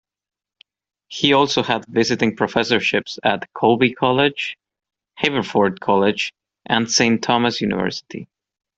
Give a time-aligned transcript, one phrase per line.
[1.09, 4.57] He also had visiting professorships at Colby College,
[5.13, 6.33] Haverford College
[6.65, 8.27] and Saint Thomas University.